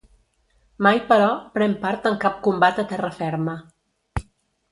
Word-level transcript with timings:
Mai, 0.85 1.01
però, 1.09 1.27
pren 1.57 1.75
part 1.83 2.09
en 2.11 2.17
cap 2.25 2.39
combat 2.47 2.81
a 2.85 2.85
terra 2.93 3.13
ferma. 3.19 3.55